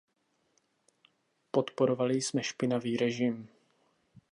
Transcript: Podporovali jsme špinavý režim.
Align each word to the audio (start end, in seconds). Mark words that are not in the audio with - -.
Podporovali 1.51 2.21
jsme 2.21 2.43
špinavý 2.43 2.97
režim. 2.97 3.47